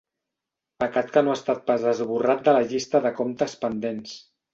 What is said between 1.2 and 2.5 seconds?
no ha estat pas esborrat